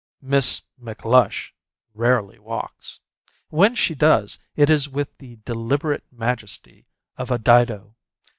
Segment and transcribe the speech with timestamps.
[0.19, 1.51] Miss McLush
[1.93, 2.99] rarely walks.
[3.49, 6.87] When she does, it is with the deliberate majesty
[7.19, 7.95] of a Dido.